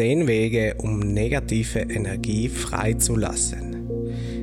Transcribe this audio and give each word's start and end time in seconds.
Zehn 0.00 0.26
Wege, 0.26 0.76
um 0.78 0.98
negative 0.98 1.80
Energie 1.80 2.48
freizulassen. 2.48 3.86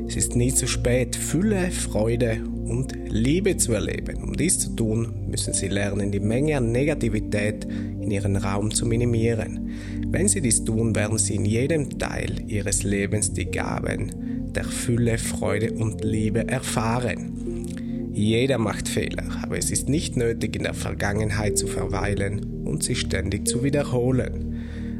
Es 0.07 0.15
ist 0.15 0.35
nie 0.35 0.53
zu 0.53 0.67
spät, 0.67 1.15
Fülle, 1.15 1.71
Freude 1.71 2.43
und 2.65 2.93
Liebe 3.07 3.57
zu 3.57 3.73
erleben. 3.73 4.21
Um 4.21 4.37
dies 4.37 4.59
zu 4.59 4.75
tun, 4.75 5.15
müssen 5.27 5.55
Sie 5.55 5.67
lernen, 5.67 6.11
die 6.11 6.19
Menge 6.19 6.57
an 6.57 6.71
Negativität 6.71 7.65
in 7.65 8.11
Ihren 8.11 8.35
Raum 8.35 8.69
zu 8.69 8.85
minimieren. 8.85 9.71
Wenn 10.09 10.27
Sie 10.27 10.41
dies 10.41 10.63
tun, 10.63 10.95
werden 10.95 11.17
Sie 11.17 11.33
in 11.33 11.45
jedem 11.45 11.97
Teil 11.97 12.35
Ihres 12.45 12.83
Lebens 12.83 13.33
die 13.33 13.49
Gaben 13.49 14.51
der 14.53 14.63
Fülle, 14.63 15.17
Freude 15.17 15.71
und 15.71 16.03
Liebe 16.03 16.47
erfahren. 16.47 17.65
Jeder 18.13 18.59
macht 18.59 18.87
Fehler, 18.87 19.23
aber 19.41 19.57
es 19.57 19.71
ist 19.71 19.89
nicht 19.89 20.17
nötig, 20.17 20.55
in 20.55 20.63
der 20.65 20.75
Vergangenheit 20.75 21.57
zu 21.57 21.65
verweilen 21.65 22.63
und 22.63 22.83
sie 22.83 22.95
ständig 22.95 23.47
zu 23.47 23.63
wiederholen. 23.63 24.46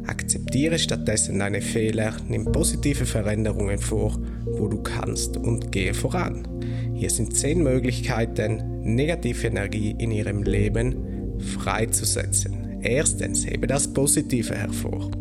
Akzeptiere 0.08 0.80
stattdessen 0.80 1.40
deine 1.40 1.62
Fehler, 1.62 2.14
nimm 2.30 2.46
positive 2.46 3.06
Veränderungen 3.06 3.78
vor, 3.78 4.18
wo 4.46 4.68
du 4.68 4.82
kannst 4.82 5.36
und 5.38 5.72
gehe 5.72 5.94
voran. 5.94 6.48
Hier 6.94 7.10
sind 7.10 7.36
zehn 7.36 7.62
Möglichkeiten, 7.62 8.82
negative 8.84 9.48
Energie 9.48 9.96
in 9.98 10.12
ihrem 10.12 10.44
Leben 10.44 11.40
freizusetzen. 11.40 12.80
Erstens, 12.82 13.46
hebe 13.46 13.68
das 13.68 13.94
Positive 13.94 14.56
hervor. 14.56 15.12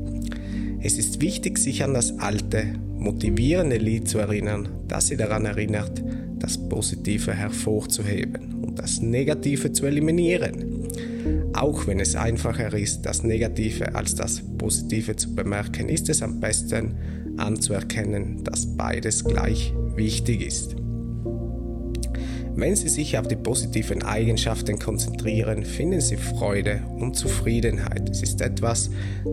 Es 0.81 0.99
ist 0.99 1.21
wichtig, 1.21 1.59
sich 1.59 1.83
an 1.83 1.95
das 1.95 2.19
alte, 2.21 2.65
motivierende 2.97 3.79
Lied 3.79 4.09
zu 4.09 4.19
erinnern, 4.19 4.69
das 4.87 5.09
sie 5.09 5.17
daran 5.17 5.47
erinnert, 5.47 6.03
das 6.39 6.69
Positive 6.69 7.33
hervorzuheben 7.33 8.63
und 8.63 8.79
das 8.79 9.01
Negative 9.01 9.73
zu 9.73 9.87
eliminieren. 9.87 10.66
Auch 11.57 11.87
wenn 11.87 12.01
es 12.01 12.15
einfacher 12.15 12.77
ist, 12.77 13.03
das 13.03 13.23
Negative 13.23 13.95
als 13.95 14.15
das 14.15 14.43
Positive 14.59 15.17
zu 15.17 15.35
bemerken, 15.35 15.89
ist 15.89 16.11
es 16.11 16.21
am 16.21 16.39
besten 16.39 16.95
anzuerkennen, 17.39 18.45
dass 18.45 18.77
beides 18.77 19.25
gleich 19.25 19.73
wichtig 19.95 20.43
ist. 20.47 20.77
Wenn 22.59 22.77
Sie 22.77 22.89
sich 22.89 23.17
auf 23.19 23.27
die 23.29 23.37
positiven 23.37 24.03
Eigenschaften 24.03 24.79
konzentrieren, 24.79 25.65
finden 25.65 26.01
Sie 26.03 26.17
Freude 26.17 26.83
und 26.99 27.17
Zufriedenheit. 27.17 28.09
Es 28.11 28.23
ist 28.23 28.43
etwas, 28.43 28.91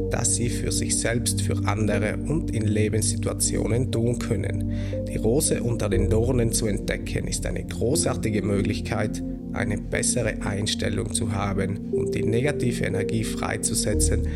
das 0.09 0.35
Sie 0.35 0.49
für 0.49 0.71
sich 0.71 0.97
selbst, 0.97 1.41
für 1.41 1.57
andere 1.65 2.17
und 2.17 2.51
in 2.55 2.67
Lebenssituationen 2.67 3.91
tun 3.91 4.19
können. 4.19 4.71
Die 5.09 5.17
Rose 5.17 5.61
unter 5.61 5.89
den 5.89 6.09
Dornen 6.09 6.53
zu 6.53 6.67
entdecken, 6.67 7.27
ist 7.27 7.45
eine 7.45 7.65
großartige 7.65 8.41
Möglichkeit, 8.41 9.21
eine 9.53 9.77
bessere 9.77 10.41
Einstellung 10.41 11.13
zu 11.13 11.31
haben 11.31 11.91
und 11.91 12.15
die 12.15 12.23
negative 12.23 12.85
Energie 12.85 13.23
freizusetzen, 13.23 14.27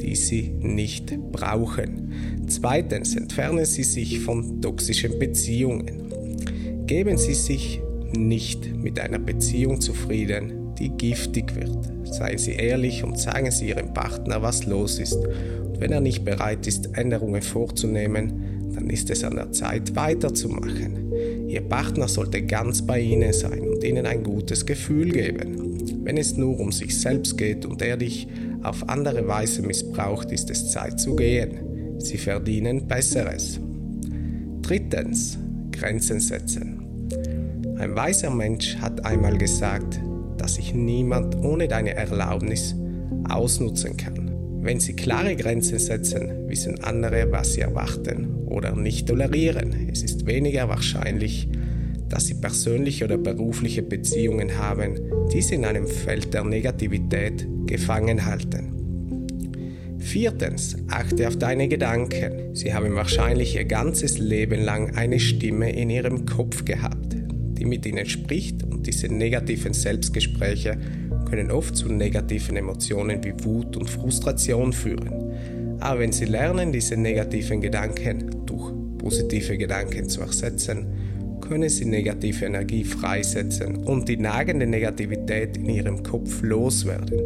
die 0.00 0.16
Sie 0.16 0.50
nicht 0.60 1.16
brauchen. 1.30 2.12
Zweitens, 2.46 3.16
entfernen 3.16 3.64
Sie 3.64 3.84
sich 3.84 4.20
von 4.20 4.60
toxischen 4.60 5.18
Beziehungen. 5.18 6.86
Geben 6.86 7.16
Sie 7.16 7.34
sich 7.34 7.80
nicht 8.12 8.74
mit 8.76 8.98
einer 9.00 9.18
Beziehung 9.18 9.80
zufrieden, 9.80 10.74
die 10.78 10.90
giftig 10.90 11.54
wird. 11.54 11.78
Seien 12.04 12.38
Sie 12.38 12.52
ehrlich 12.52 13.04
und 13.04 13.18
sagen 13.18 13.50
Sie 13.50 13.68
Ihrem 13.68 13.94
Partner, 13.94 14.42
was 14.42 14.66
los 14.66 14.98
ist. 14.98 15.14
Und 15.16 15.80
wenn 15.80 15.92
er 15.92 16.00
nicht 16.00 16.24
bereit 16.24 16.66
ist, 16.66 16.96
Änderungen 16.96 17.42
vorzunehmen, 17.42 18.72
dann 18.74 18.90
ist 18.90 19.10
es 19.10 19.24
an 19.24 19.36
der 19.36 19.52
Zeit, 19.52 19.94
weiterzumachen. 19.94 21.11
Ihr 21.52 21.60
Partner 21.60 22.08
sollte 22.08 22.40
ganz 22.40 22.80
bei 22.80 22.98
Ihnen 22.98 23.30
sein 23.34 23.60
und 23.60 23.84
Ihnen 23.84 24.06
ein 24.06 24.22
gutes 24.22 24.64
Gefühl 24.64 25.10
geben. 25.10 25.76
Wenn 26.02 26.16
es 26.16 26.34
nur 26.34 26.58
um 26.58 26.72
sich 26.72 26.98
selbst 26.98 27.36
geht 27.36 27.66
und 27.66 27.82
er 27.82 27.98
dich 27.98 28.26
auf 28.62 28.88
andere 28.88 29.28
Weise 29.28 29.60
missbraucht, 29.60 30.32
ist 30.32 30.48
es 30.48 30.70
Zeit 30.70 30.98
zu 30.98 31.14
gehen. 31.14 31.98
Sie 31.98 32.16
verdienen 32.16 32.88
Besseres. 32.88 33.60
Drittens, 34.62 35.36
Grenzen 35.72 36.20
setzen. 36.20 36.86
Ein 37.76 37.94
weiser 37.96 38.30
Mensch 38.30 38.76
hat 38.76 39.04
einmal 39.04 39.36
gesagt, 39.36 40.00
dass 40.38 40.54
sich 40.54 40.72
niemand 40.72 41.36
ohne 41.44 41.68
deine 41.68 41.92
Erlaubnis 41.92 42.74
ausnutzen 43.28 43.98
kann. 43.98 44.30
Wenn 44.62 44.80
sie 44.80 44.96
klare 44.96 45.36
Grenzen 45.36 45.78
setzen, 45.78 46.48
wissen 46.48 46.82
andere, 46.82 47.30
was 47.30 47.52
sie 47.52 47.60
erwarten 47.60 48.41
oder 48.52 48.76
nicht 48.76 49.08
tolerieren. 49.08 49.88
Es 49.90 50.02
ist 50.02 50.26
weniger 50.26 50.68
wahrscheinlich, 50.68 51.48
dass 52.08 52.26
sie 52.26 52.34
persönliche 52.34 53.06
oder 53.06 53.18
berufliche 53.18 53.82
Beziehungen 53.82 54.58
haben, 54.58 55.00
die 55.32 55.42
sie 55.42 55.56
in 55.56 55.64
einem 55.64 55.86
Feld 55.86 56.34
der 56.34 56.44
Negativität 56.44 57.46
gefangen 57.66 58.24
halten. 58.26 58.68
Viertens, 59.98 60.76
achte 60.88 61.28
auf 61.28 61.36
deine 61.36 61.68
Gedanken. 61.68 62.54
Sie 62.54 62.74
haben 62.74 62.94
wahrscheinlich 62.94 63.54
ihr 63.54 63.64
ganzes 63.64 64.18
Leben 64.18 64.62
lang 64.62 64.96
eine 64.96 65.18
Stimme 65.18 65.72
in 65.72 65.90
ihrem 65.90 66.26
Kopf 66.26 66.64
gehabt 66.64 67.12
die 67.62 67.68
mit 67.68 67.86
ihnen 67.86 68.06
spricht 68.06 68.64
und 68.64 68.88
diese 68.88 69.06
negativen 69.06 69.72
Selbstgespräche 69.72 70.76
können 71.30 71.52
oft 71.52 71.76
zu 71.76 71.86
negativen 71.88 72.56
Emotionen 72.56 73.22
wie 73.22 73.34
Wut 73.44 73.76
und 73.76 73.88
Frustration 73.88 74.72
führen. 74.72 75.78
Aber 75.78 76.00
wenn 76.00 76.10
sie 76.10 76.24
lernen, 76.24 76.72
diese 76.72 76.96
negativen 76.96 77.60
Gedanken 77.60 78.41
positive 79.02 79.58
Gedanken 79.58 80.08
zu 80.08 80.20
ersetzen, 80.20 80.86
können 81.40 81.68
sie 81.68 81.84
negative 81.84 82.46
Energie 82.46 82.84
freisetzen 82.84 83.76
und 83.76 84.08
die 84.08 84.16
nagende 84.16 84.66
Negativität 84.66 85.56
in 85.56 85.68
ihrem 85.68 86.02
Kopf 86.02 86.40
loswerden. 86.42 87.20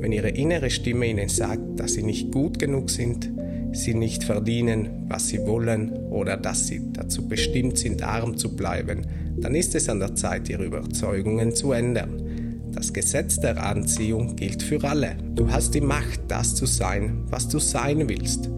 Wenn 0.00 0.12
ihre 0.12 0.30
innere 0.30 0.70
Stimme 0.70 1.06
ihnen 1.06 1.28
sagt, 1.28 1.78
dass 1.78 1.92
sie 1.92 2.02
nicht 2.02 2.32
gut 2.32 2.58
genug 2.58 2.90
sind, 2.90 3.30
sie 3.72 3.94
nicht 3.94 4.24
verdienen, 4.24 5.04
was 5.08 5.28
sie 5.28 5.46
wollen 5.46 5.92
oder 6.10 6.36
dass 6.36 6.66
sie 6.66 6.80
dazu 6.92 7.28
bestimmt 7.28 7.78
sind, 7.78 8.02
arm 8.02 8.36
zu 8.36 8.56
bleiben, 8.56 9.02
dann 9.36 9.54
ist 9.54 9.74
es 9.74 9.88
an 9.88 10.00
der 10.00 10.14
Zeit, 10.14 10.48
ihre 10.48 10.64
Überzeugungen 10.64 11.54
zu 11.54 11.72
ändern. 11.72 12.24
Das 12.72 12.92
Gesetz 12.92 13.38
der 13.38 13.62
Anziehung 13.62 14.36
gilt 14.36 14.62
für 14.62 14.82
alle. 14.84 15.16
Du 15.34 15.50
hast 15.50 15.74
die 15.74 15.80
Macht, 15.80 16.20
das 16.28 16.54
zu 16.54 16.66
sein, 16.66 17.24
was 17.28 17.48
du 17.48 17.58
sein 17.58 18.08
willst. 18.08 18.50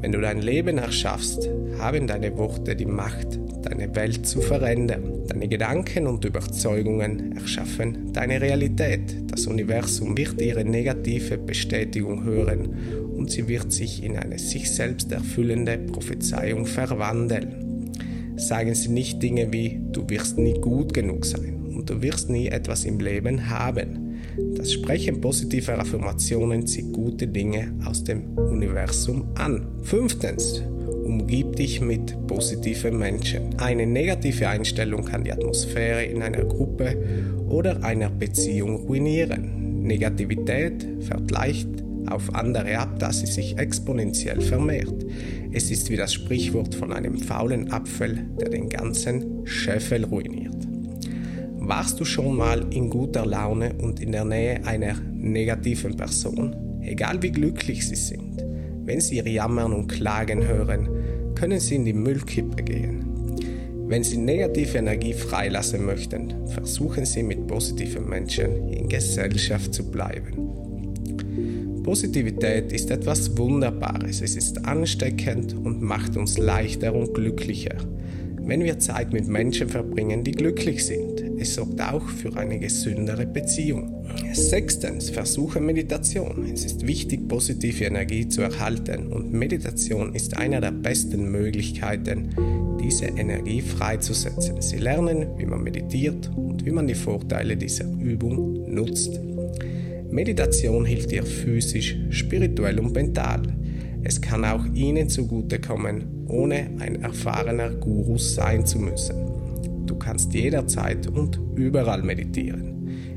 Wenn 0.00 0.12
du 0.12 0.20
dein 0.20 0.42
Leben 0.42 0.78
erschaffst, 0.78 1.48
haben 1.78 2.06
deine 2.06 2.36
Worte 2.36 2.76
die 2.76 2.86
Macht, 2.86 3.38
deine 3.62 3.94
Welt 3.94 4.26
zu 4.26 4.40
verändern. 4.40 5.24
Deine 5.28 5.48
Gedanken 5.48 6.06
und 6.06 6.24
Überzeugungen 6.24 7.36
erschaffen 7.36 8.12
deine 8.12 8.40
Realität. 8.40 9.30
Das 9.30 9.46
Universum 9.46 10.16
wird 10.16 10.40
ihre 10.40 10.64
negative 10.64 11.38
Bestätigung 11.38 12.24
hören 12.24 12.74
und 13.16 13.30
sie 13.30 13.48
wird 13.48 13.72
sich 13.72 14.02
in 14.02 14.16
eine 14.16 14.38
sich 14.38 14.70
selbst 14.70 15.12
erfüllende 15.12 15.78
Prophezeiung 15.78 16.66
verwandeln 16.66 17.68
sagen 18.38 18.74
sie 18.74 18.88
nicht 18.88 19.22
Dinge 19.22 19.52
wie 19.52 19.80
du 19.90 20.08
wirst 20.08 20.38
nie 20.38 20.54
gut 20.54 20.94
genug 20.94 21.24
sein 21.24 21.58
und 21.76 21.90
du 21.90 22.00
wirst 22.02 22.30
nie 22.30 22.48
etwas 22.48 22.84
im 22.84 22.98
Leben 23.00 23.50
haben. 23.50 24.16
Das 24.56 24.72
Sprechen 24.72 25.20
positiver 25.20 25.78
Affirmationen 25.78 26.66
zieht 26.66 26.92
gute 26.92 27.26
Dinge 27.26 27.72
aus 27.84 28.04
dem 28.04 28.36
Universum 28.36 29.28
an. 29.34 29.66
Fünftens, 29.82 30.62
umgib 31.08 31.56
dich 31.56 31.80
mit 31.80 32.26
positiven 32.26 32.98
Menschen. 32.98 33.58
Eine 33.58 33.86
negative 33.86 34.48
Einstellung 34.48 35.04
kann 35.04 35.24
die 35.24 35.32
Atmosphäre 35.32 36.04
in 36.04 36.22
einer 36.22 36.44
Gruppe 36.44 36.96
oder 37.48 37.82
einer 37.82 38.10
Beziehung 38.10 38.76
ruinieren. 38.86 39.82
Negativität 39.82 40.86
vergleicht 41.00 41.68
auf 42.10 42.34
andere 42.34 42.78
ab, 42.78 42.98
dass 42.98 43.20
sie 43.20 43.26
sich 43.26 43.58
exponentiell 43.58 44.40
vermehrt. 44.40 45.04
Es 45.52 45.70
ist 45.70 45.90
wie 45.90 45.96
das 45.96 46.12
Sprichwort 46.12 46.74
von 46.74 46.92
einem 46.92 47.18
faulen 47.18 47.72
Apfel, 47.72 48.26
der 48.40 48.50
den 48.50 48.68
ganzen 48.68 49.46
Scheffel 49.46 50.04
ruiniert. 50.04 50.56
Warst 51.56 52.00
du 52.00 52.04
schon 52.04 52.36
mal 52.36 52.66
in 52.72 52.88
guter 52.88 53.26
Laune 53.26 53.74
und 53.74 54.00
in 54.00 54.12
der 54.12 54.24
Nähe 54.24 54.64
einer 54.64 54.94
negativen 55.14 55.96
Person? 55.96 56.54
Egal 56.82 57.22
wie 57.22 57.30
glücklich 57.30 57.86
sie 57.86 57.96
sind, 57.96 58.42
wenn 58.84 59.00
sie 59.00 59.16
ihr 59.16 59.28
Jammern 59.28 59.74
und 59.74 59.88
Klagen 59.88 60.46
hören, 60.46 60.88
können 61.38 61.60
sie 61.60 61.76
in 61.76 61.84
die 61.84 61.92
Müllkippe 61.92 62.62
gehen. 62.62 63.04
Wenn 63.88 64.04
Sie 64.04 64.18
negative 64.18 64.76
Energie 64.76 65.14
freilassen 65.14 65.86
möchten, 65.86 66.46
versuchen 66.48 67.06
Sie 67.06 67.22
mit 67.22 67.46
positiven 67.46 68.06
Menschen 68.06 68.68
in 68.70 68.86
Gesellschaft 68.86 69.72
zu 69.72 69.90
bleiben. 69.90 70.34
Positivität 71.84 72.70
ist 72.70 72.90
etwas 72.90 73.38
Wunderbares. 73.38 74.20
Es 74.20 74.36
ist 74.36 74.66
ansteckend 74.66 75.54
und 75.54 75.80
macht 75.80 76.18
uns 76.18 76.36
leichter 76.36 76.94
und 76.94 77.14
glücklicher. 77.14 77.76
Wenn 78.48 78.64
wir 78.64 78.78
Zeit 78.78 79.12
mit 79.12 79.28
Menschen 79.28 79.68
verbringen, 79.68 80.24
die 80.24 80.32
glücklich 80.32 80.86
sind, 80.86 81.22
es 81.38 81.54
sorgt 81.54 81.82
auch 81.82 82.08
für 82.08 82.34
eine 82.34 82.58
gesündere 82.58 83.26
Beziehung. 83.26 84.06
Sechstens, 84.32 85.10
versuche 85.10 85.60
Meditation. 85.60 86.50
Es 86.50 86.64
ist 86.64 86.86
wichtig, 86.86 87.28
positive 87.28 87.84
Energie 87.84 88.26
zu 88.26 88.40
erhalten 88.40 89.08
und 89.08 89.34
Meditation 89.34 90.14
ist 90.14 90.38
eine 90.38 90.62
der 90.62 90.70
besten 90.70 91.30
Möglichkeiten, 91.30 92.30
diese 92.80 93.04
Energie 93.04 93.60
freizusetzen. 93.60 94.62
Sie 94.62 94.78
lernen, 94.78 95.26
wie 95.36 95.44
man 95.44 95.62
meditiert 95.62 96.30
und 96.34 96.64
wie 96.64 96.70
man 96.70 96.86
die 96.86 96.94
Vorteile 96.94 97.54
dieser 97.54 97.84
Übung 98.00 98.72
nutzt. 98.72 99.20
Meditation 100.10 100.86
hilft 100.86 101.10
dir 101.10 101.22
physisch, 101.22 101.98
spirituell 102.08 102.80
und 102.80 102.94
mental. 102.94 103.42
Es 104.02 104.20
kann 104.20 104.44
auch 104.44 104.64
Ihnen 104.74 105.08
zugutekommen, 105.08 106.26
ohne 106.28 106.70
ein 106.78 107.02
erfahrener 107.02 107.70
Guru 107.70 108.18
sein 108.18 108.64
zu 108.64 108.78
müssen. 108.78 109.16
Du 109.86 109.96
kannst 109.96 110.32
jederzeit 110.34 111.06
und 111.06 111.40
überall 111.56 112.02
meditieren. 112.02 112.68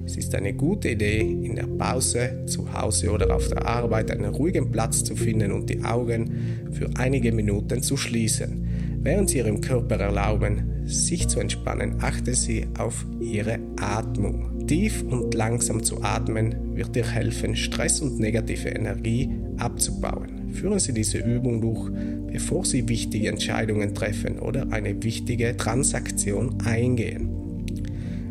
Es 0.06 0.18
ist 0.18 0.34
eine 0.34 0.54
gute 0.54 0.90
Idee, 0.90 1.20
in 1.20 1.56
der 1.56 1.68
Pause, 1.68 2.44
zu 2.46 2.74
Hause 2.74 3.12
oder 3.12 3.36
auf 3.36 3.48
der 3.48 3.66
Arbeit 3.66 4.12
einen 4.12 4.34
ruhigen 4.34 4.72
Platz 4.72 5.04
zu 5.04 5.16
finden 5.16 5.52
und 5.52 5.70
die 5.70 5.84
Augen 5.84 6.70
für 6.72 6.90
einige 6.98 7.32
Minuten 7.32 7.82
zu 7.82 7.98
schließen. 7.98 8.68
Während 9.04 9.30
Sie 9.30 9.38
Ihrem 9.38 9.62
Körper 9.62 9.98
erlauben, 9.98 10.86
sich 10.86 11.28
zu 11.28 11.40
entspannen, 11.40 11.96
achten 12.02 12.34
Sie 12.34 12.68
auf 12.78 13.06
Ihre 13.20 13.60
Atmung. 13.80 14.68
Tief 14.68 15.04
und 15.04 15.34
langsam 15.34 15.84
zu 15.84 16.02
atmen 16.04 16.76
wird 16.76 16.96
dir 16.96 17.08
helfen, 17.08 17.56
Stress 17.56 18.02
und 18.02 18.20
negative 18.20 18.70
Energie 18.70 19.30
abzubauen. 19.58 20.41
Führen 20.54 20.80
Sie 20.80 20.94
diese 20.94 21.20
Übung 21.20 21.62
durch, 21.62 21.92
bevor 22.32 22.66
Sie 22.66 22.88
wichtige 22.88 23.30
Entscheidungen 23.30 23.94
treffen 23.94 24.40
oder 24.40 24.72
eine 24.72 25.02
wichtige 25.04 25.56
Transaktion 25.58 26.60
eingehen. 26.66 27.30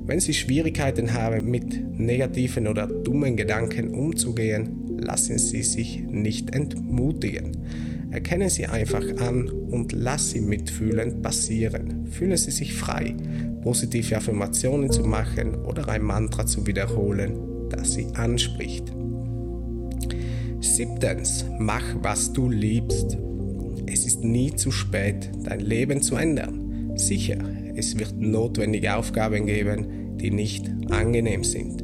Wenn 0.06 0.20
Sie 0.20 0.34
Schwierigkeiten 0.34 1.12
haben, 1.12 1.48
mit 1.48 1.98
negativen 1.98 2.66
oder 2.66 2.86
dummen 2.86 3.36
Gedanken 3.36 3.94
umzugehen, 3.94 4.98
lassen 4.98 5.38
Sie 5.38 5.62
sich 5.62 6.02
nicht 6.02 6.54
entmutigen. 6.54 7.56
Erkennen 8.10 8.50
Sie 8.50 8.66
einfach 8.66 9.04
an 9.18 9.48
und 9.48 9.92
lassen 9.92 10.30
Sie 10.30 10.40
mitfühlend 10.40 11.22
passieren. 11.22 12.06
Fühlen 12.06 12.36
Sie 12.36 12.50
sich 12.50 12.74
frei, 12.74 13.14
positive 13.62 14.16
Affirmationen 14.16 14.90
zu 14.90 15.04
machen 15.04 15.54
oder 15.54 15.88
ein 15.88 16.02
Mantra 16.02 16.44
zu 16.44 16.66
wiederholen, 16.66 17.68
das 17.68 17.92
Sie 17.92 18.06
anspricht. 18.14 18.92
Siebtens, 20.60 21.46
mach, 21.58 21.84
was 22.02 22.32
du 22.32 22.50
liebst. 22.50 23.16
Es 23.86 24.04
ist 24.04 24.22
nie 24.22 24.54
zu 24.54 24.70
spät, 24.70 25.30
dein 25.42 25.60
Leben 25.60 26.02
zu 26.02 26.16
ändern. 26.16 26.92
Sicher, 26.96 27.38
es 27.74 27.98
wird 27.98 28.18
notwendige 28.18 28.94
Aufgaben 28.94 29.46
geben, 29.46 30.18
die 30.18 30.30
nicht 30.30 30.70
angenehm 30.90 31.44
sind. 31.44 31.82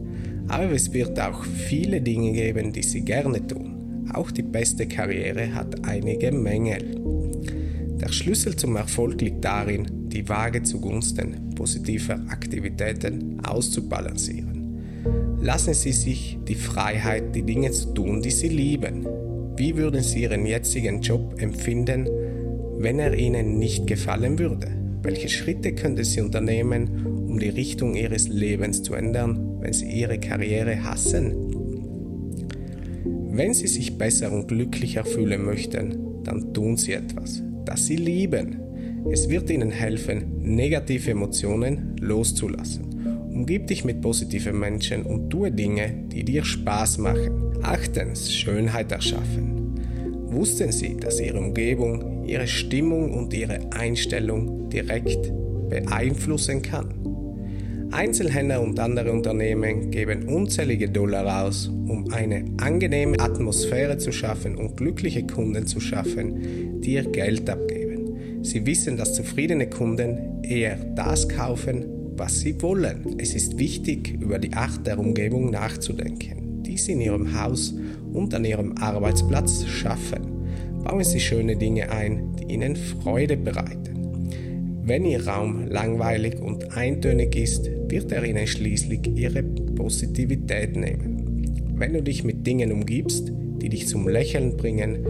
Aber 0.48 0.70
es 0.72 0.92
wird 0.92 1.18
auch 1.18 1.44
viele 1.44 2.02
Dinge 2.02 2.32
geben, 2.32 2.72
die 2.72 2.82
sie 2.82 3.00
gerne 3.00 3.46
tun. 3.46 4.06
Auch 4.12 4.30
die 4.30 4.42
beste 4.42 4.86
Karriere 4.86 5.54
hat 5.54 5.86
einige 5.86 6.30
Mängel. 6.30 7.00
Der 7.98 8.12
Schlüssel 8.12 8.56
zum 8.56 8.76
Erfolg 8.76 9.20
liegt 9.22 9.42
darin, 9.42 9.86
die 10.08 10.28
Waage 10.28 10.62
zugunsten 10.62 11.50
positiver 11.54 12.20
Aktivitäten 12.28 13.40
auszubalancieren. 13.42 14.55
Lassen 15.40 15.74
Sie 15.74 15.92
sich 15.92 16.38
die 16.46 16.54
Freiheit, 16.54 17.34
die 17.34 17.42
Dinge 17.42 17.70
zu 17.70 17.94
tun, 17.94 18.20
die 18.20 18.30
Sie 18.30 18.48
lieben. 18.48 19.06
Wie 19.56 19.76
würden 19.76 20.02
Sie 20.02 20.22
Ihren 20.22 20.44
jetzigen 20.44 21.00
Job 21.00 21.34
empfinden, 21.38 22.08
wenn 22.78 22.98
er 22.98 23.14
Ihnen 23.14 23.58
nicht 23.58 23.86
gefallen 23.86 24.38
würde? 24.38 24.68
Welche 25.02 25.28
Schritte 25.28 25.72
könnten 25.72 26.04
Sie 26.04 26.20
unternehmen, 26.20 27.06
um 27.28 27.38
die 27.38 27.48
Richtung 27.48 27.94
Ihres 27.94 28.28
Lebens 28.28 28.82
zu 28.82 28.94
ändern, 28.94 29.58
wenn 29.60 29.72
Sie 29.72 29.86
Ihre 29.86 30.18
Karriere 30.18 30.82
hassen? 30.82 31.32
Wenn 33.30 33.54
Sie 33.54 33.66
sich 33.66 33.96
besser 33.96 34.32
und 34.32 34.48
glücklicher 34.48 35.04
fühlen 35.04 35.44
möchten, 35.44 36.22
dann 36.24 36.52
tun 36.52 36.76
Sie 36.76 36.92
etwas, 36.92 37.42
das 37.64 37.86
Sie 37.86 37.96
lieben. 37.96 38.60
Es 39.12 39.28
wird 39.28 39.48
Ihnen 39.50 39.70
helfen, 39.70 40.38
negative 40.40 41.12
Emotionen 41.12 41.96
loszulassen. 42.00 42.85
Umgib 43.36 43.66
dich 43.66 43.84
mit 43.84 44.00
positiven 44.00 44.58
Menschen 44.58 45.02
und 45.02 45.28
tue 45.28 45.52
Dinge, 45.52 45.92
die 46.10 46.24
dir 46.24 46.42
Spaß 46.42 46.96
machen. 46.96 47.58
Achtens, 47.62 48.32
Schönheit 48.32 48.90
erschaffen. 48.90 49.74
Wussten 50.28 50.72
Sie, 50.72 50.96
dass 50.96 51.20
Ihre 51.20 51.38
Umgebung, 51.38 52.24
Ihre 52.24 52.46
Stimmung 52.46 53.12
und 53.12 53.34
Ihre 53.34 53.60
Einstellung 53.72 54.70
direkt 54.70 55.30
beeinflussen 55.68 56.62
kann? 56.62 56.94
Einzelhändler 57.90 58.62
und 58.62 58.80
andere 58.80 59.12
Unternehmen 59.12 59.90
geben 59.90 60.30
unzählige 60.30 60.88
Dollar 60.88 61.44
aus, 61.44 61.68
um 61.68 62.10
eine 62.12 62.42
angenehme 62.56 63.20
Atmosphäre 63.20 63.98
zu 63.98 64.12
schaffen 64.12 64.56
und 64.56 64.78
glückliche 64.78 65.26
Kunden 65.26 65.66
zu 65.66 65.78
schaffen, 65.78 66.80
die 66.80 66.94
ihr 66.94 67.04
Geld 67.04 67.50
abgeben. 67.50 68.42
Sie 68.42 68.64
wissen, 68.64 68.96
dass 68.96 69.12
zufriedene 69.12 69.68
Kunden 69.68 70.42
eher 70.42 70.76
das 70.94 71.28
kaufen, 71.28 71.95
was 72.16 72.40
sie 72.40 72.60
wollen. 72.62 73.16
Es 73.18 73.34
ist 73.34 73.58
wichtig, 73.58 74.18
über 74.20 74.38
die 74.38 74.52
Art 74.52 74.86
der 74.86 74.98
Umgebung 74.98 75.50
nachzudenken, 75.50 76.62
die 76.62 76.76
sie 76.76 76.92
in 76.92 77.00
ihrem 77.00 77.40
Haus 77.40 77.74
und 78.12 78.34
an 78.34 78.44
ihrem 78.44 78.76
Arbeitsplatz 78.78 79.66
schaffen. 79.66 80.36
Bauen 80.86 81.02
Sie 81.02 81.18
schöne 81.18 81.56
Dinge 81.56 81.90
ein, 81.90 82.36
die 82.36 82.54
Ihnen 82.54 82.76
Freude 82.76 83.36
bereiten. 83.36 83.96
Wenn 84.84 85.04
Ihr 85.04 85.26
Raum 85.26 85.66
langweilig 85.66 86.38
und 86.40 86.76
eintönig 86.76 87.34
ist, 87.34 87.68
wird 87.88 88.12
er 88.12 88.24
Ihnen 88.24 88.46
schließlich 88.46 89.00
Ihre 89.16 89.42
Positivität 89.42 90.76
nehmen. 90.76 91.74
Wenn 91.74 91.92
du 91.92 92.02
dich 92.02 92.22
mit 92.22 92.46
Dingen 92.46 92.70
umgibst, 92.70 93.32
die 93.60 93.68
dich 93.68 93.88
zum 93.88 94.06
Lächeln 94.06 94.56
bringen, 94.56 95.04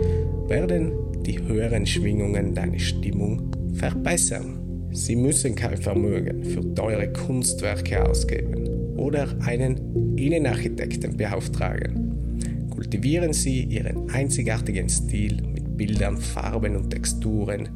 werden 0.49 0.93
die 1.27 1.43
höheren 1.43 1.85
Schwingungen 1.85 2.55
deine 2.55 2.81
Stimmung 2.81 3.51
verbessern. 3.75 4.66
Sie 4.97 5.15
müssen 5.15 5.55
kein 5.55 5.77
Vermögen 5.77 6.43
für 6.43 6.75
teure 6.75 7.13
Kunstwerke 7.13 8.03
ausgeben 8.09 8.97
oder 8.97 9.29
einen 9.41 10.17
Innenarchitekten 10.17 11.19
beauftragen. 11.19 12.69
Kultivieren 12.71 13.35
Sie 13.35 13.65
Ihren 13.65 14.09
einzigartigen 14.11 14.89
Stil 14.89 15.43
mit 15.53 15.77
Bildern, 15.77 16.17
Farben 16.17 16.77
und 16.77 16.89
Texturen, 16.89 17.69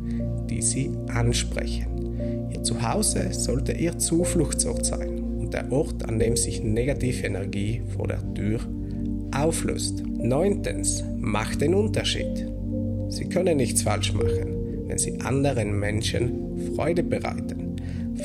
die 0.49 0.63
Sie 0.63 0.91
ansprechen. 1.09 2.49
Ihr 2.55 2.63
Zuhause 2.63 3.35
sollte 3.35 3.73
Ihr 3.73 3.99
Zufluchtsort 3.99 4.87
sein 4.87 5.19
und 5.19 5.53
der 5.53 5.71
Ort, 5.71 6.09
an 6.09 6.19
dem 6.19 6.37
sich 6.37 6.65
negative 6.65 7.27
Energie 7.27 7.83
vor 7.95 8.09
der 8.09 8.33
Tür 8.33 8.61
auflöst. 9.37 10.03
Neuntens, 10.07 11.05
macht 11.19 11.61
den 11.61 11.75
Unterschied. 11.75 12.47
Sie 13.11 13.29
können 13.29 13.59
nichts 13.59 13.83
falsch 13.83 14.15
machen 14.15 14.60
wenn 14.91 14.99
sie 14.99 15.21
anderen 15.21 15.79
Menschen 15.79 16.75
Freude 16.75 17.05
bereiten. 17.05 17.77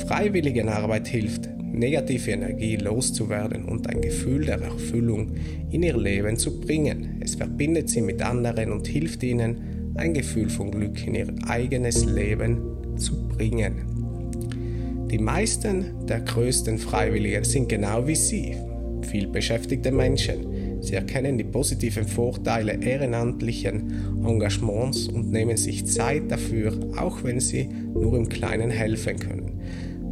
Freiwilligenarbeit 0.08 1.06
hilft, 1.06 1.48
negative 1.72 2.32
Energie 2.32 2.74
loszuwerden 2.76 3.66
und 3.66 3.88
ein 3.88 4.00
Gefühl 4.00 4.46
der 4.46 4.60
Erfüllung 4.60 5.32
in 5.70 5.84
ihr 5.84 5.96
Leben 5.96 6.36
zu 6.36 6.60
bringen. 6.60 7.20
Es 7.20 7.36
verbindet 7.36 7.88
sie 7.88 8.00
mit 8.00 8.20
anderen 8.20 8.72
und 8.72 8.88
hilft 8.88 9.22
ihnen, 9.22 9.92
ein 9.94 10.12
Gefühl 10.12 10.50
von 10.50 10.72
Glück 10.72 11.06
in 11.06 11.14
ihr 11.14 11.32
eigenes 11.46 12.04
Leben 12.04 12.58
zu 12.96 13.28
bringen. 13.28 15.06
Die 15.08 15.18
meisten 15.18 16.06
der 16.08 16.20
größten 16.20 16.78
Freiwilligen 16.78 17.44
sind 17.44 17.68
genau 17.68 18.08
wie 18.08 18.16
Sie, 18.16 18.56
viel 19.02 19.28
beschäftigte 19.28 19.92
Menschen, 19.92 20.46
Sie 20.86 20.94
erkennen 20.94 21.36
die 21.36 21.42
positiven 21.42 22.06
Vorteile 22.06 22.80
ehrenamtlichen 22.80 24.24
Engagements 24.24 25.08
und 25.08 25.32
nehmen 25.32 25.56
sich 25.56 25.84
Zeit 25.84 26.30
dafür, 26.30 26.78
auch 26.96 27.24
wenn 27.24 27.40
sie 27.40 27.68
nur 27.92 28.16
im 28.16 28.28
Kleinen 28.28 28.70
helfen 28.70 29.18
können. 29.18 29.60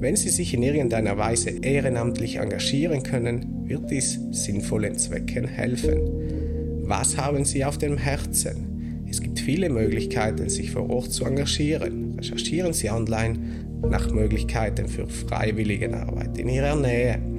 Wenn 0.00 0.16
Sie 0.16 0.30
sich 0.30 0.52
in 0.52 0.64
irgendeiner 0.64 1.16
Weise 1.16 1.50
ehrenamtlich 1.50 2.36
engagieren 2.36 3.04
können, 3.04 3.68
wird 3.68 3.88
dies 3.88 4.18
sinnvollen 4.32 4.96
Zwecken 4.96 5.46
helfen. 5.46 6.00
Was 6.82 7.16
haben 7.16 7.44
Sie 7.44 7.64
auf 7.64 7.78
dem 7.78 7.96
Herzen? 7.96 9.04
Es 9.08 9.20
gibt 9.20 9.38
viele 9.38 9.70
Möglichkeiten, 9.70 10.48
sich 10.50 10.72
vor 10.72 10.90
Ort 10.90 11.12
zu 11.12 11.24
engagieren. 11.24 12.16
Recherchieren 12.18 12.72
Sie 12.72 12.90
online 12.90 13.38
nach 13.88 14.10
Möglichkeiten 14.10 14.88
für 14.88 15.06
Freiwilligenarbeit 15.06 16.36
in 16.36 16.48
Ihrer 16.48 16.74
Nähe. 16.74 17.33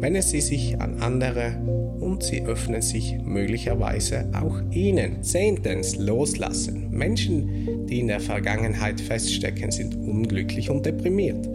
Wenden 0.00 0.22
Sie 0.22 0.40
sich 0.40 0.80
an 0.80 1.00
andere 1.00 1.56
und 2.00 2.22
sie 2.22 2.42
öffnen 2.42 2.82
sich 2.82 3.16
möglicherweise 3.24 4.30
auch 4.32 4.60
ihnen. 4.70 5.22
Zehntens, 5.22 5.96
loslassen. 5.96 6.90
Menschen, 6.90 7.86
die 7.86 8.00
in 8.00 8.08
der 8.08 8.20
Vergangenheit 8.20 9.00
feststecken, 9.00 9.70
sind 9.70 9.94
unglücklich 9.96 10.70
und 10.70 10.86
deprimiert. 10.86 11.48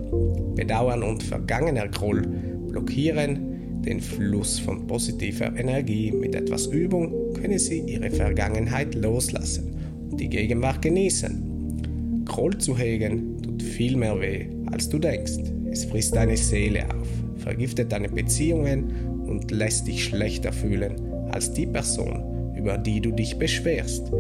Bedauern 0.56 1.04
und 1.04 1.24
vergangener 1.24 1.88
Groll 1.88 2.22
blockieren 2.68 3.82
den 3.82 4.00
Fluss 4.00 4.60
von 4.60 4.88
positiver 4.88 5.56
Energie. 5.58 6.12
Mit 6.12 6.36
etwas 6.36 6.68
Übung 6.68 7.34
können 7.34 7.60
sie 7.60 7.80
ihre 7.80 8.10
Vergangenheit 8.10 8.96
loslassen 8.96 9.76
und 10.12 10.20
die 10.20 10.30
Gegenwart 10.30 10.82
genießen. 10.82 12.24
Groll 12.26 12.58
zu 12.58 12.78
hegen 12.78 13.42
tut 13.42 13.62
viel 13.62 13.98
mehr 13.98 14.20
weh, 14.20 14.48
als 14.72 14.88
du 14.88 15.00
denkst. 15.00 15.40
Es 15.72 15.86
frisst 15.86 16.16
deine 16.16 16.38
Seele 16.38 16.86
auf, 16.86 17.08
vergiftet 17.44 17.92
deine 17.92 18.10
Beziehungen 18.10 19.26
und 19.28 19.52
lässt 19.52 19.88
dich 19.88 20.06
schlechter 20.06 20.54
fühlen 20.54 20.96
als 21.32 21.52
die 21.54 21.66
Person, 21.66 22.56
über 22.56 22.78
die 22.78 23.02
du 23.02 23.12
dich 23.12 23.38
beschwerst. 23.38 24.12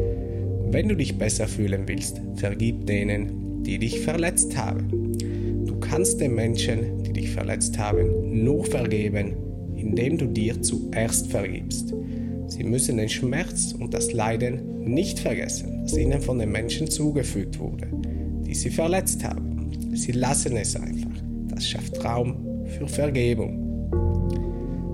Wenn 0.69 0.89
du 0.89 0.95
dich 0.95 1.17
besser 1.17 1.47
fühlen 1.47 1.83
willst, 1.87 2.21
vergib 2.35 2.85
denen, 2.85 3.63
die 3.63 3.77
dich 3.79 4.01
verletzt 4.01 4.57
haben. 4.57 5.13
Du 5.65 5.79
kannst 5.79 6.19
den 6.19 6.35
Menschen, 6.35 7.03
die 7.03 7.13
dich 7.13 7.29
verletzt 7.29 7.77
haben, 7.77 8.43
nur 8.43 8.65
vergeben, 8.65 9.35
indem 9.75 10.17
du 10.17 10.25
dir 10.25 10.61
zuerst 10.61 11.27
vergibst. 11.27 11.93
Sie 12.47 12.63
müssen 12.63 12.97
den 12.97 13.09
Schmerz 13.09 13.73
und 13.79 13.93
das 13.93 14.13
Leiden 14.13 14.83
nicht 14.83 15.19
vergessen, 15.19 15.83
das 15.83 15.97
ihnen 15.97 16.21
von 16.21 16.39
den 16.39 16.51
Menschen 16.51 16.89
zugefügt 16.89 17.59
wurde, 17.59 17.87
die 18.45 18.53
sie 18.53 18.69
verletzt 18.69 19.23
haben. 19.23 19.71
Sie 19.93 20.11
lassen 20.11 20.57
es 20.57 20.75
einfach. 20.75 21.21
Das 21.47 21.67
schafft 21.67 22.03
Raum 22.03 22.42
für 22.77 22.87
Vergebung. 22.87 23.89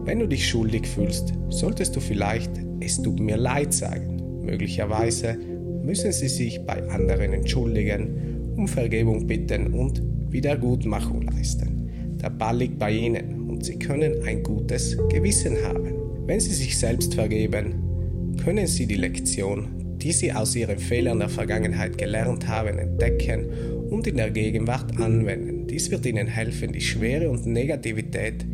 Wenn 0.06 0.20
du 0.20 0.28
dich 0.28 0.48
schuldig 0.48 0.88
fühlst, 0.88 1.34
solltest 1.50 1.96
du 1.96 2.00
vielleicht 2.00 2.52
es 2.82 3.02
tut 3.02 3.20
mir 3.20 3.38
leid 3.38 3.74
sagen. 3.74 4.42
Möglicherweise 4.44 5.38
müssen 5.84 6.12
sie 6.12 6.30
sich 6.30 6.66
bei 6.66 6.82
anderen 6.90 7.34
entschuldigen, 7.34 8.54
um 8.56 8.68
Vergebung 8.68 9.28
bitten 9.28 9.74
und 9.74 10.02
Wiedergutmachung 10.30 11.24
leisten. 11.24 12.18
Der 12.22 12.30
Ball 12.30 12.58
liegt 12.58 12.80
bei 12.80 12.92
ihnen 12.92 13.50
und 13.50 13.66
sie 13.66 13.78
können 13.78 14.24
ein 14.26 14.44
gutes 14.44 14.98
Gewissen 15.10 15.58
haben. 15.64 15.94
Wenn 16.26 16.40
sie 16.40 16.54
sich 16.54 16.78
selbst 16.78 17.16
vergeben, 17.16 18.36
können 18.44 18.68
sie 18.68 18.86
die 18.86 18.96
Lektion, 18.96 19.98
die 19.98 20.12
sie 20.12 20.32
aus 20.32 20.56
ihren 20.56 20.78
Fehlern 20.78 21.20
der 21.20 21.30
Vergangenheit 21.30 21.98
gelernt 21.98 22.48
haben, 22.48 22.78
entdecken 22.78 23.46
und 23.90 24.08
in 24.08 24.18
der 24.18 24.32
Gegenwart 24.32 24.98
anwenden. 25.00 25.59
Dies 25.80 25.92
wird 25.92 26.06
ihnen 26.06 26.28
helfen, 26.28 26.74
die 26.74 26.82
Schwere 26.82 27.30
und 27.30 27.46
Negativität 27.46 28.46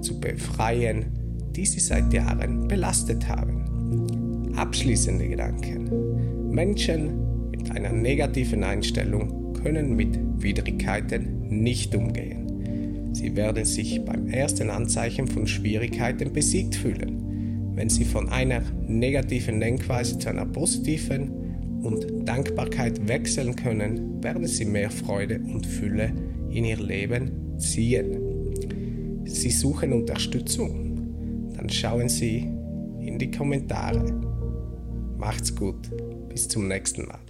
zu 0.00 0.18
befreien, 0.18 1.04
die 1.54 1.66
sie 1.66 1.80
seit 1.80 2.10
Jahren 2.14 2.66
belastet 2.66 3.28
haben. 3.28 4.54
Abschließende 4.56 5.28
Gedanken. 5.28 6.50
Menschen 6.50 7.50
mit 7.50 7.70
einer 7.72 7.92
negativen 7.92 8.64
Einstellung 8.64 9.52
können 9.52 9.96
mit 9.96 10.18
Widrigkeiten 10.42 11.46
nicht 11.62 11.94
umgehen. 11.94 13.10
Sie 13.12 13.36
werden 13.36 13.66
sich 13.66 14.02
beim 14.02 14.28
ersten 14.28 14.70
Anzeichen 14.70 15.28
von 15.28 15.46
Schwierigkeiten 15.46 16.32
besiegt 16.32 16.74
fühlen. 16.74 17.74
Wenn 17.74 17.90
Sie 17.90 18.06
von 18.06 18.30
einer 18.30 18.62
negativen 18.88 19.60
Denkweise 19.60 20.18
zu 20.18 20.30
einer 20.30 20.46
positiven 20.46 21.82
und 21.82 22.26
Dankbarkeit 22.26 23.06
wechseln 23.08 23.56
können, 23.56 24.24
werden 24.24 24.46
Sie 24.46 24.64
mehr 24.64 24.90
Freude 24.90 25.38
und 25.38 25.66
Fülle 25.66 26.12
in 26.52 26.64
Ihr 26.64 26.78
Leben 26.78 27.58
ziehen. 27.58 28.54
Sie 29.24 29.50
suchen 29.50 29.92
Unterstützung, 29.92 31.52
dann 31.56 31.68
schauen 31.68 32.08
Sie 32.08 32.48
in 33.00 33.18
die 33.18 33.30
Kommentare. 33.30 34.04
Macht's 35.18 35.54
gut, 35.54 35.90
bis 36.28 36.48
zum 36.48 36.68
nächsten 36.68 37.06
Mal. 37.06 37.20